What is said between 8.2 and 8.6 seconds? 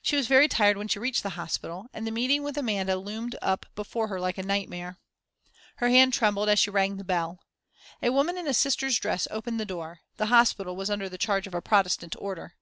in a